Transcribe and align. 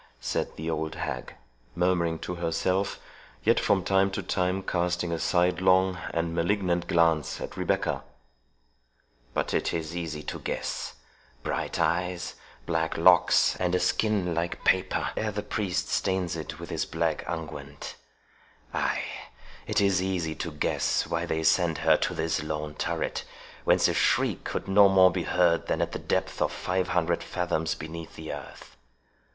said 0.19 0.55
the 0.55 0.67
old 0.67 0.95
hag, 0.95 1.35
murmuring 1.75 2.17
to 2.17 2.33
herself, 2.33 2.99
yet 3.43 3.59
from 3.59 3.83
time 3.83 4.09
to 4.09 4.23
time 4.23 4.63
casting 4.63 5.11
a 5.11 5.19
sidelong 5.19 5.95
and 6.11 6.33
malignant 6.33 6.87
glance 6.87 7.39
at 7.39 7.55
Rebecca; 7.55 8.01
"but 9.35 9.53
it 9.53 9.75
is 9.75 9.95
easy 9.95 10.23
to 10.23 10.39
guess—Bright 10.39 11.79
eyes, 11.79 12.33
black 12.65 12.97
locks, 12.97 13.55
and 13.57 13.75
a 13.75 13.79
skin 13.79 14.33
like 14.33 14.63
paper, 14.63 15.11
ere 15.15 15.29
the 15.31 15.43
priest 15.43 15.89
stains 15.89 16.35
it 16.35 16.59
with 16.59 16.71
his 16.71 16.85
black 16.87 17.23
unguent—Ay, 17.27 19.03
it 19.67 19.79
is 19.79 20.01
easy 20.01 20.33
to 20.33 20.51
guess 20.51 21.05
why 21.05 21.27
they 21.27 21.43
send 21.43 21.77
her 21.77 21.95
to 21.97 22.15
this 22.15 22.41
lone 22.41 22.73
turret, 22.73 23.23
whence 23.65 23.87
a 23.87 23.93
shriek 23.93 24.43
could 24.43 24.67
no 24.67 24.89
more 24.89 25.11
be 25.11 25.21
heard 25.25 25.67
than 25.67 25.79
at 25.79 25.91
the 25.91 25.99
depth 25.99 26.41
of 26.41 26.51
five 26.51 26.87
hundred 26.87 27.21
fathoms 27.21 27.75
beneath 27.75 28.15
the 28.15 28.33
earth. 28.33 28.77